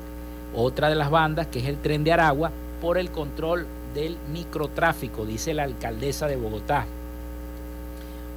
[0.54, 5.24] otra de las bandas, que es el Tren de Aragua, por el control del microtráfico,
[5.24, 6.86] dice la alcaldesa de Bogotá.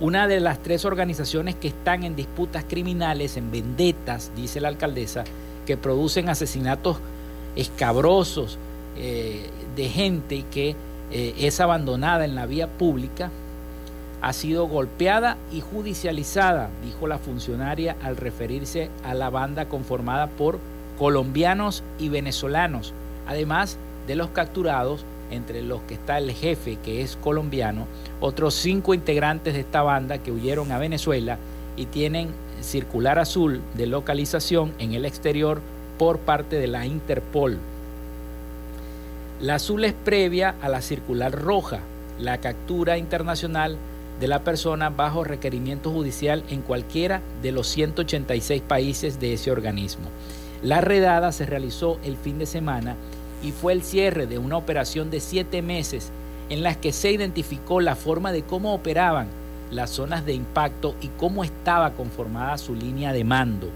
[0.04, 5.24] Una de las tres organizaciones que están en disputas criminales, en vendetas, dice la alcaldesa,
[5.66, 6.98] que producen asesinatos
[7.56, 8.58] escabrosos
[8.98, 10.76] eh, de gente que
[11.10, 13.32] eh, es abandonada en la vía pública,
[14.22, 20.60] ha sido golpeada y judicializada, dijo la funcionaria al referirse a la banda conformada por
[21.00, 22.94] colombianos y venezolanos,
[23.26, 27.88] además de los capturados entre los que está el jefe, que es colombiano,
[28.20, 31.38] otros cinco integrantes de esta banda que huyeron a Venezuela
[31.76, 32.30] y tienen
[32.62, 35.62] circular azul de localización en el exterior
[35.98, 37.58] por parte de la Interpol.
[39.42, 41.80] La azul es previa a la circular roja,
[42.20, 43.78] la captura internacional
[44.20, 50.06] de la persona bajo requerimiento judicial en cualquiera de los 186 países de ese organismo.
[50.62, 52.96] La redada se realizó el fin de semana
[53.44, 56.12] y fue el cierre de una operación de siete meses
[56.50, 59.28] en las que se identificó la forma de cómo operaban
[59.70, 63.70] las zonas de impacto y cómo estaba conformada su línea de mando.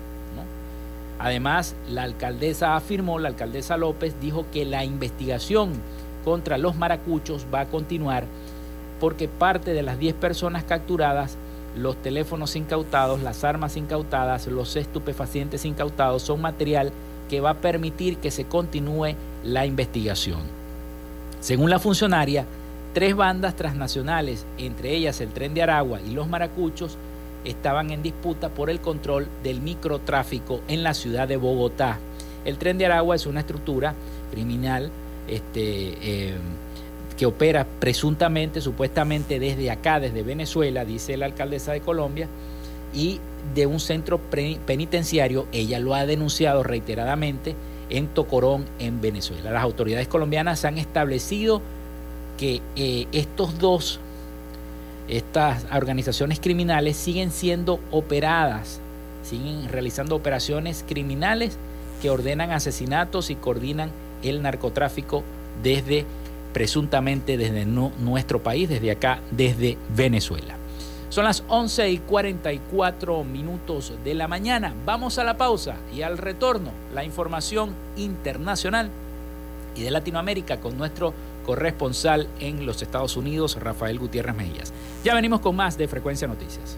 [1.19, 5.73] Además, la alcaldesa afirmó, la alcaldesa López dijo que la investigación
[6.23, 8.25] contra los maracuchos va a continuar
[8.99, 11.37] porque parte de las 10 personas capturadas,
[11.75, 16.91] los teléfonos incautados, las armas incautadas, los estupefacientes incautados son material
[17.29, 20.41] que va a permitir que se continúe la investigación.
[21.39, 22.45] Según la funcionaria,
[22.93, 26.97] tres bandas transnacionales, entre ellas el Tren de Aragua y los Maracuchos,
[27.45, 31.99] estaban en disputa por el control del microtráfico en la ciudad de Bogotá.
[32.43, 33.93] El Tren de Aragua es una estructura
[34.31, 34.89] criminal
[35.27, 36.35] este, eh,
[37.17, 42.27] que opera presuntamente, supuestamente desde acá, desde Venezuela, dice la alcaldesa de Colombia,
[42.93, 43.19] y
[43.55, 47.55] de un centro penitenciario, ella lo ha denunciado reiteradamente,
[47.89, 49.51] en Tocorón, en Venezuela.
[49.51, 51.61] Las autoridades colombianas han establecido
[52.37, 53.99] que eh, estos dos,
[55.07, 58.81] estas organizaciones criminales siguen siendo operadas,
[59.23, 61.57] siguen realizando operaciones criminales
[62.01, 63.89] que ordenan asesinatos y coordinan
[64.21, 65.23] el narcotráfico
[65.63, 66.05] desde
[66.53, 70.55] presuntamente desde nuestro país, desde acá, desde Venezuela.
[71.09, 74.73] Son las 11 y 44 minutos de la mañana.
[74.85, 78.89] Vamos a la pausa y al retorno la información internacional
[79.75, 81.13] y de Latinoamérica con nuestro
[81.45, 84.73] corresponsal en los Estados Unidos, Rafael Gutiérrez Mejías.
[85.03, 86.77] Ya venimos con más de Frecuencia Noticias.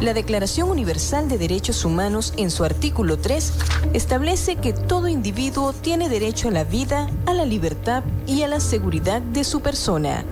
[0.00, 3.52] La Declaración Universal de Derechos Humanos en su artículo 3
[3.94, 8.60] establece que todo individuo tiene derecho a la vida, a la libertad y a la
[8.60, 10.22] seguridad de su persona.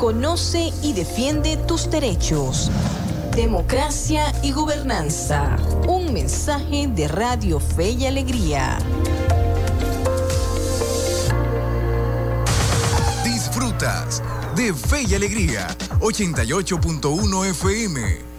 [0.00, 2.70] Conoce y defiende tus derechos.
[3.36, 5.56] Democracia y gobernanza.
[5.86, 8.78] Un mensaje de Radio Fe y Alegría.
[13.22, 14.22] Disfrutas
[14.56, 15.68] de Fe y Alegría
[16.00, 18.31] 88.1 FM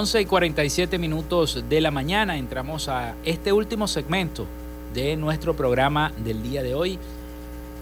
[0.00, 4.46] 11 y 47 minutos de la mañana entramos a este último segmento
[4.94, 6.98] de nuestro programa del día de hoy.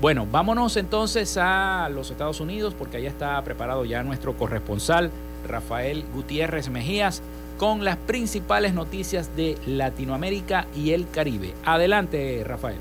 [0.00, 5.10] Bueno, vámonos entonces a los Estados Unidos porque allá está preparado ya nuestro corresponsal
[5.48, 7.20] Rafael Gutiérrez Mejías
[7.58, 11.52] con las principales noticias de Latinoamérica y el Caribe.
[11.64, 12.76] Adelante, Rafael.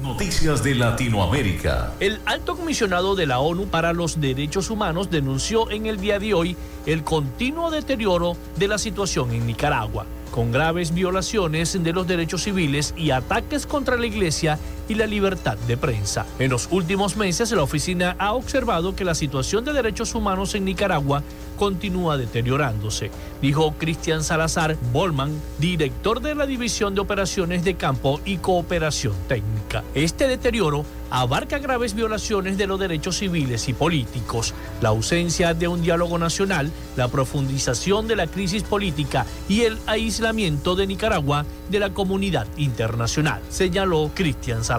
[0.00, 1.94] Noticias de Latinoamérica.
[1.98, 6.32] El alto comisionado de la ONU para los Derechos Humanos denunció en el día de
[6.32, 6.56] hoy
[6.86, 12.94] el continuo deterioro de la situación en Nicaragua con graves violaciones de los derechos civiles
[12.96, 14.58] y ataques contra la iglesia
[14.88, 16.26] y la libertad de prensa.
[16.38, 20.64] En los últimos meses, la oficina ha observado que la situación de derechos humanos en
[20.64, 21.22] Nicaragua
[21.62, 23.10] continúa deteriorándose,
[23.40, 29.84] dijo Cristian Salazar Bolman, director de la División de Operaciones de Campo y Cooperación Técnica.
[29.94, 35.82] Este deterioro abarca graves violaciones de los derechos civiles y políticos, la ausencia de un
[35.82, 41.90] diálogo nacional, la profundización de la crisis política y el aislamiento de Nicaragua de la
[41.90, 44.71] comunidad internacional, señaló Cristian Salazar.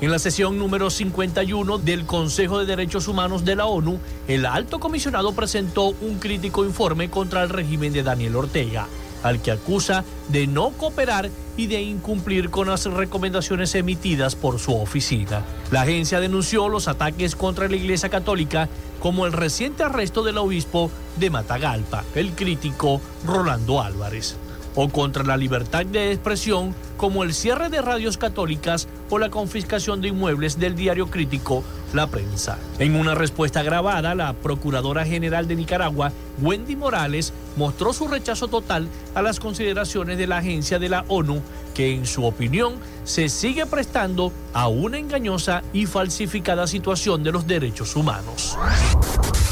[0.00, 4.80] En la sesión número 51 del Consejo de Derechos Humanos de la ONU, el alto
[4.80, 8.86] comisionado presentó un crítico informe contra el régimen de Daniel Ortega
[9.22, 14.74] al que acusa de no cooperar y de incumplir con las recomendaciones emitidas por su
[14.74, 15.42] oficina.
[15.70, 18.68] La agencia denunció los ataques contra la Iglesia Católica
[19.00, 24.36] como el reciente arresto del obispo de Matagalpa, el crítico Rolando Álvarez
[24.76, 30.00] o contra la libertad de expresión como el cierre de radios católicas o la confiscación
[30.00, 32.58] de inmuebles del diario crítico La Prensa.
[32.78, 38.88] En una respuesta grabada, la Procuradora General de Nicaragua, Wendy Morales, mostró su rechazo total
[39.14, 41.42] a las consideraciones de la agencia de la ONU
[41.74, 42.74] que en su opinión
[43.04, 48.56] se sigue prestando a una engañosa y falsificada situación de los derechos humanos.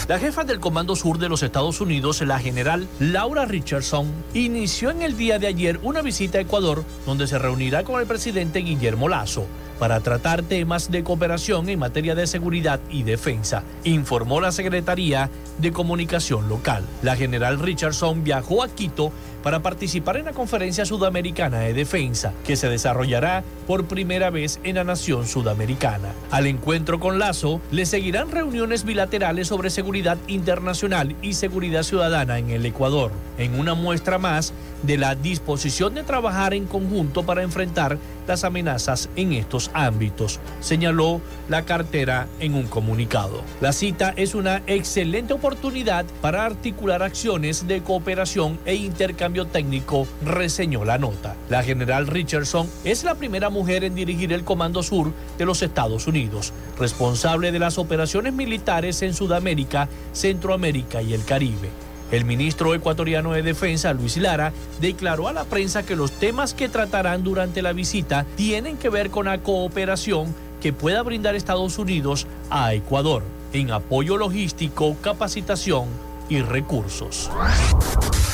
[0.07, 5.01] La jefa del Comando Sur de los Estados Unidos, la general Laura Richardson, inició en
[5.01, 9.09] el día de ayer una visita a Ecuador donde se reunirá con el presidente Guillermo
[9.09, 9.47] Lazo
[9.79, 15.73] para tratar temas de cooperación en materia de seguridad y defensa, informó la Secretaría de
[15.73, 16.85] Comunicación Local.
[17.03, 19.13] La general Richardson viajó a Quito
[19.43, 24.77] para participar en la Conferencia Sudamericana de Defensa, que se desarrollará por primera vez en
[24.77, 26.13] la nación sudamericana.
[26.31, 32.49] Al encuentro con Lazo, le seguirán reuniones bilaterales sobre seguridad internacional y seguridad ciudadana en
[32.49, 34.55] el Ecuador, en una muestra más
[34.87, 41.21] de la disposición de trabajar en conjunto para enfrentar las amenazas en estos ámbitos, señaló
[41.49, 43.43] la cartera en un comunicado.
[43.61, 50.85] La cita es una excelente oportunidad para articular acciones de cooperación e intercambio técnico, reseñó
[50.85, 51.37] la nota.
[51.51, 56.07] La general Richardson es la primera mujer en dirigir el Comando Sur de los Estados
[56.07, 61.71] Unidos, responsable de las operaciones militares en Sudamérica, Centroamérica y el Caribe.
[62.15, 66.69] El ministro ecuatoriano de Defensa, Luis Lara, declaró a la prensa que los temas que
[66.69, 72.29] tratarán durante la visita tienen que ver con la cooperación que pueda brindar Estados Unidos
[72.51, 75.89] a Ecuador en apoyo logístico, capacitación
[76.29, 77.33] y recursos.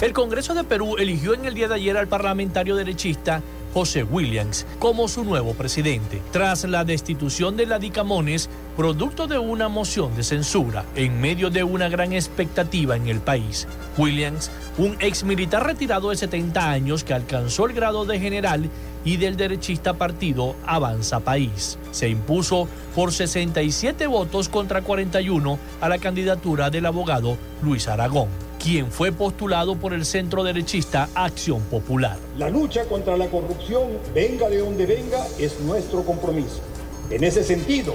[0.02, 3.40] El Congreso de Perú eligió en el día de ayer al parlamentario derechista
[3.72, 9.68] José Williams como su nuevo presidente, tras la destitución de la Dicamones, producto de una
[9.68, 13.68] moción de censura, en medio de una gran expectativa en el país.
[13.96, 18.70] Williams, un ex militar retirado de 70 años que alcanzó el grado de general
[19.04, 21.78] y del derechista partido Avanza País.
[21.90, 28.92] Se impuso por 67 votos contra 41 a la candidatura del abogado Luis Aragón quien
[28.92, 32.18] fue postulado por el centro derechista Acción Popular.
[32.36, 36.60] La lucha contra la corrupción, venga de donde venga, es nuestro compromiso.
[37.08, 37.94] En ese sentido,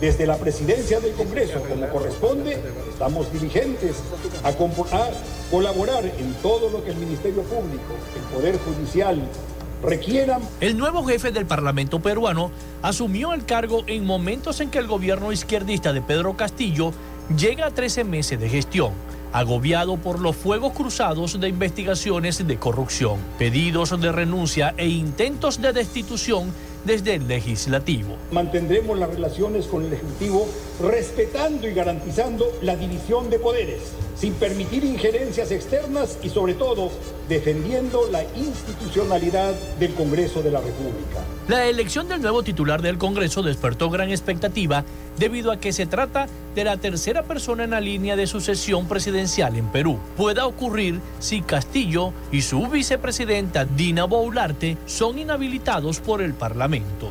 [0.00, 2.58] desde la presidencia del Congreso, como corresponde,
[2.90, 3.96] estamos diligentes
[4.42, 5.10] a, a,
[5.50, 9.20] colaborar en todo lo que el Ministerio Público, el Poder Judicial
[9.82, 10.40] requieran.
[10.62, 15.30] El nuevo jefe del Parlamento peruano asumió el cargo en momentos en que el gobierno
[15.30, 16.92] izquierdista de Pedro Castillo
[17.36, 18.92] llega a 13 meses de gestión
[19.32, 25.72] agobiado por los fuegos cruzados de investigaciones de corrupción, pedidos de renuncia e intentos de
[25.72, 26.52] destitución
[26.84, 28.16] desde el legislativo.
[28.32, 30.48] Mantendremos las relaciones con el Ejecutivo
[30.80, 36.90] respetando y garantizando la división de poderes, sin permitir injerencias externas y sobre todo
[37.26, 41.24] defendiendo la institucionalidad del Congreso de la República.
[41.48, 44.84] La elección del nuevo titular del Congreso despertó gran expectativa
[45.18, 49.56] debido a que se trata de la tercera persona en la línea de sucesión presidencial
[49.56, 49.98] en Perú.
[50.18, 57.10] Pueda ocurrir si Castillo y su vicepresidenta Dina Boularte son inhabilitados por el Parlamento.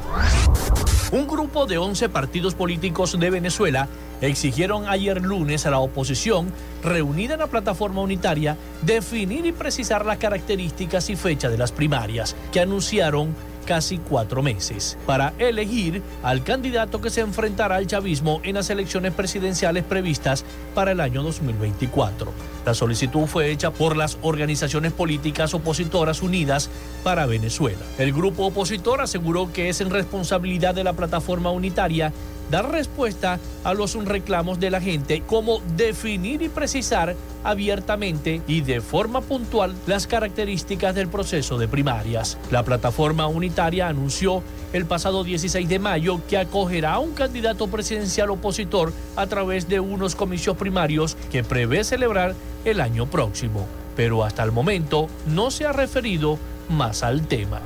[1.11, 3.87] Un grupo de 11 partidos políticos de Venezuela
[4.21, 6.51] exigieron ayer lunes a la oposición,
[6.83, 12.35] reunida en la plataforma unitaria, definir y precisar las características y fecha de las primarias,
[12.51, 13.33] que anunciaron
[13.69, 19.13] casi cuatro meses para elegir al candidato que se enfrentará al chavismo en las elecciones
[19.13, 20.43] presidenciales previstas
[20.73, 22.33] para el año 2024.
[22.65, 26.67] La solicitud fue hecha por las organizaciones políticas opositoras unidas
[27.03, 27.85] para Venezuela.
[27.99, 32.11] El grupo opositor aseguró que es en responsabilidad de la plataforma unitaria
[32.49, 38.81] dar respuesta a los reclamos de la gente, como definir y precisar abiertamente y de
[38.81, 42.37] forma puntual las características del proceso de primarias.
[42.51, 44.43] La plataforma unitaria anunció
[44.73, 49.79] el pasado 16 de mayo que acogerá a un candidato presidencial opositor a través de
[49.79, 52.35] unos comicios primarios que prevé celebrar
[52.65, 56.37] el año próximo, pero hasta el momento no se ha referido
[56.69, 57.61] más al tema.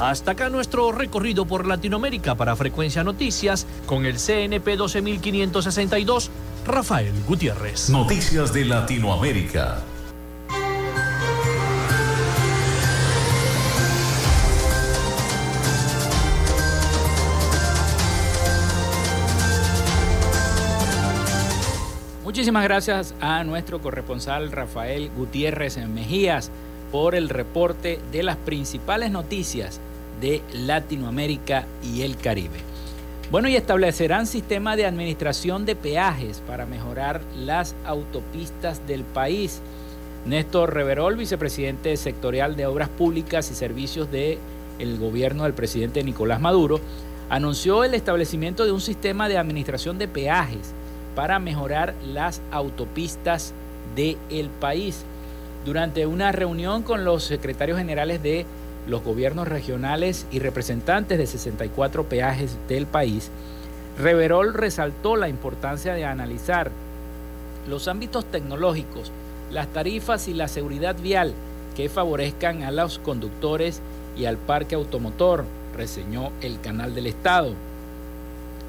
[0.00, 6.30] Hasta acá nuestro recorrido por Latinoamérica para Frecuencia Noticias con el CNP 12562,
[6.66, 7.90] Rafael Gutiérrez.
[7.90, 9.78] Noticias de Latinoamérica.
[22.24, 26.50] Muchísimas gracias a nuestro corresponsal Rafael Gutiérrez en Mejías
[26.94, 29.80] por el reporte de las principales noticias
[30.20, 32.60] de Latinoamérica y el Caribe.
[33.32, 39.60] Bueno, y establecerán sistema de administración de peajes para mejorar las autopistas del país.
[40.24, 44.38] Néstor Reverol, vicepresidente sectorial de Obras Públicas y Servicios del
[44.78, 46.80] el gobierno del presidente Nicolás Maduro,
[47.28, 50.72] anunció el establecimiento de un sistema de administración de peajes
[51.16, 53.52] para mejorar las autopistas
[53.96, 55.04] del país.
[55.64, 58.44] Durante una reunión con los secretarios generales de
[58.86, 63.30] los gobiernos regionales y representantes de 64 peajes del país,
[63.98, 66.70] Reverol resaltó la importancia de analizar
[67.66, 69.10] los ámbitos tecnológicos,
[69.50, 71.32] las tarifas y la seguridad vial
[71.74, 73.80] que favorezcan a los conductores
[74.18, 77.54] y al parque automotor, reseñó el Canal del Estado.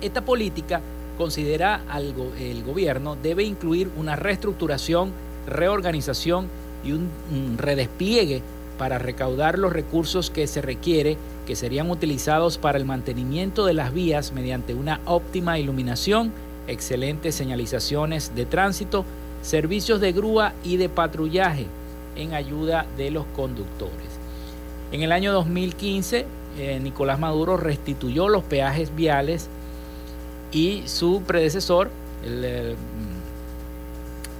[0.02, 0.80] Esta política
[1.18, 5.12] considera algo, el gobierno debe incluir una reestructuración,
[5.46, 6.48] reorganización
[6.86, 8.42] y un, redespliegue
[8.78, 13.94] para recaudar los recursos que se requiere, que serían utilizados para el mantenimiento de las
[13.94, 16.32] vías mediante una óptima iluminación,
[16.68, 19.06] excelentes señalizaciones de tránsito,
[19.42, 21.68] servicios de grúa y de patrullaje
[22.16, 24.16] en ayuda de los conductores.
[24.92, 26.26] En el año 2015,
[26.58, 29.50] eh, Nicolás Maduro restituyó los peajes viales
[30.52, 31.90] y su predecesor,
[32.24, 32.76] el,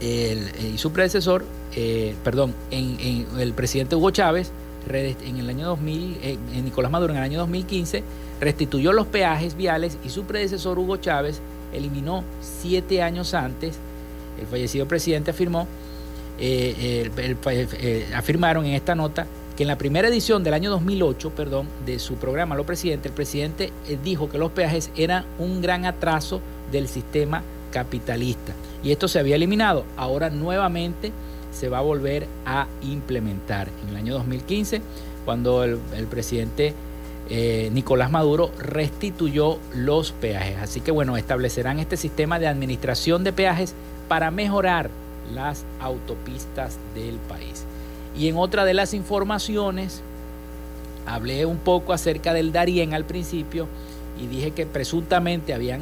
[0.02, 1.44] y su predecesor,
[1.76, 4.52] eh, perdón, en, el presidente Hugo Chávez,
[4.90, 8.04] en el año 2000, eh, Nicolás Maduro en el año 2015,
[8.40, 11.42] restituyó los peajes viales y su predecesor Hugo Chávez
[11.74, 13.78] eliminó siete años antes,
[14.40, 15.68] el fallecido presidente afirmó,
[16.40, 17.10] eh,
[18.14, 22.16] afirmaron en esta nota que en la primera edición del año 2008, perdón, de su
[22.16, 26.88] programa Lo Presidente, el presidente eh, dijo que los peajes eran un gran atraso del
[26.88, 28.54] sistema capitalista.
[28.84, 29.86] Y esto se había eliminado.
[29.96, 31.12] Ahora nuevamente
[31.56, 33.70] se va a volver a implementar.
[33.84, 34.82] En el año 2015,
[35.24, 35.80] cuando el,
[36.10, 36.74] presidente
[37.30, 40.58] eh, Nicolás Maduro restituyó los peajes.
[40.58, 43.74] Así que bueno, establecerán este sistema de administración de peajes
[44.08, 44.90] para mejorar
[45.34, 47.64] las autopistas del país.
[48.18, 50.02] Y en otra de las informaciones,
[51.06, 53.68] hablé un poco acerca del Darién al principio
[54.22, 55.82] y dije que presuntamente habían,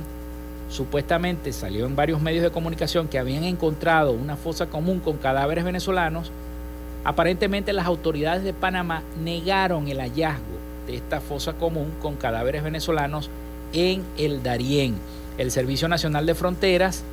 [0.69, 5.63] supuestamente salió en varios medios de comunicación que habían encontrado una fosa común con cadáveres
[5.63, 6.31] venezolanos.
[7.03, 10.57] Aparentemente las autoridades de Panamá negaron el hallazgo
[10.87, 13.29] de esta fosa común con cadáveres venezolanos
[13.73, 14.95] en el Darién.
[15.37, 17.03] El Servicio Nacional de Fronteras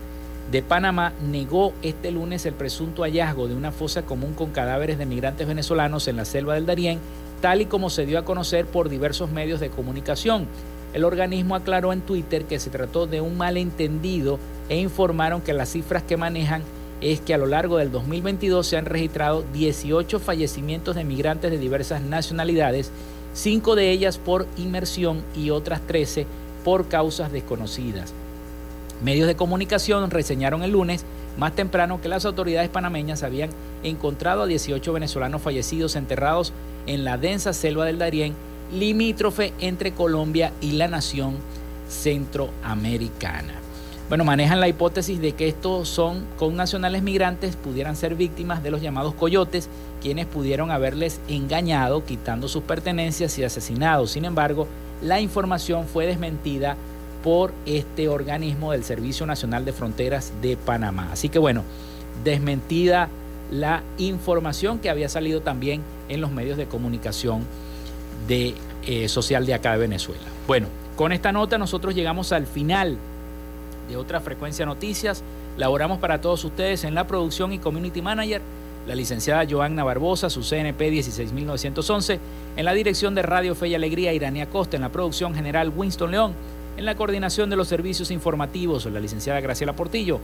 [0.50, 5.06] de Panamá negó este lunes el presunto hallazgo de una fosa común con cadáveres de
[5.06, 6.98] migrantes venezolanos en la selva del Darién,
[7.40, 10.46] tal y como se dio a conocer por diversos medios de comunicación.
[10.92, 14.38] El organismo aclaró en Twitter que se trató de un malentendido
[14.68, 16.62] e informaron que las cifras que manejan
[17.00, 21.58] es que a lo largo del 2022 se han registrado 18 fallecimientos de migrantes de
[21.58, 22.90] diversas nacionalidades,
[23.32, 26.26] cinco de ellas por inmersión y otras 13
[26.64, 28.12] por causas desconocidas.
[29.02, 31.04] Medios de comunicación reseñaron el lunes
[31.38, 33.50] más temprano que las autoridades panameñas habían
[33.82, 36.52] encontrado a 18 venezolanos fallecidos enterrados
[36.86, 38.34] en la densa selva del Darién,
[38.72, 41.36] limítrofe entre Colombia y la nación
[41.88, 43.54] centroamericana.
[44.08, 48.72] Bueno, manejan la hipótesis de que estos son con nacionales migrantes pudieran ser víctimas de
[48.72, 49.68] los llamados coyotes,
[50.02, 54.08] quienes pudieron haberles engañado, quitando sus pertenencias y asesinado.
[54.08, 54.66] Sin embargo,
[55.00, 56.76] la información fue desmentida
[57.22, 61.10] por este organismo del Servicio Nacional de Fronteras de Panamá.
[61.12, 61.62] Así que bueno,
[62.24, 63.08] desmentida
[63.52, 67.44] la información que había salido también en los medios de comunicación
[68.26, 68.54] de,
[68.86, 70.22] eh, social de acá de Venezuela.
[70.46, 72.96] Bueno, con esta nota nosotros llegamos al final
[73.88, 75.22] de otra frecuencia noticias.
[75.56, 78.40] Laboramos para todos ustedes en la producción y community manager,
[78.86, 82.20] la licenciada Joanna Barbosa, su CNP 16911,
[82.56, 86.10] en la dirección de Radio Fe y Alegría, Irania Costa, en la producción general Winston
[86.10, 86.34] León
[86.80, 90.18] en la coordinación de los servicios informativos, la licenciada Graciela Portillo.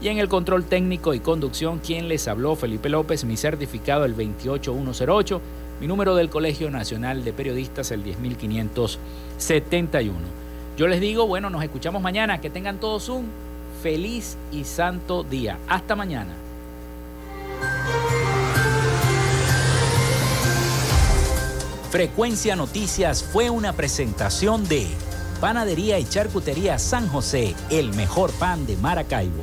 [0.00, 4.14] Y en el control técnico y conducción, quien les habló, Felipe López, mi certificado el
[4.14, 5.40] 28108,
[5.82, 10.14] mi número del Colegio Nacional de Periodistas el 10571.
[10.76, 13.26] Yo les digo, bueno, nos escuchamos mañana, que tengan todos un
[13.82, 15.58] feliz y santo día.
[15.66, 16.30] Hasta mañana.
[21.90, 24.86] Frecuencia Noticias fue una presentación de
[25.40, 29.42] Panadería y Charcutería San José, el mejor pan de Maracaibo.